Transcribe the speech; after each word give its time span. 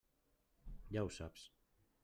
Ja 0.95 1.05
ho 1.09 1.13
saps. 1.19 1.47